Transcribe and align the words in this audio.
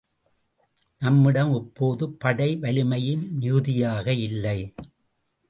நம்மிடம் 1.01 1.51
இப்போது 1.55 2.09
படை 2.13 2.55
வலிமையும் 2.55 3.23
மிகுதியாக 3.37 4.13
இல்லை. 4.27 4.59